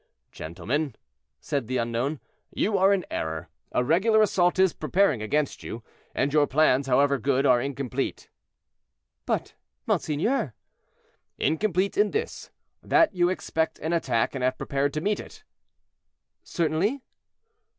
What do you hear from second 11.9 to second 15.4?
in this, that you expect an attack, and have prepared to meet